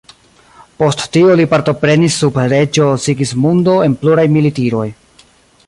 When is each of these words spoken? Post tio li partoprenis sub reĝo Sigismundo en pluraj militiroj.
Post 0.83 1.03
tio 1.17 1.35
li 1.41 1.45
partoprenis 1.51 2.17
sub 2.23 2.39
reĝo 2.53 2.89
Sigismundo 3.05 3.77
en 3.89 3.99
pluraj 4.05 4.25
militiroj. 4.39 4.89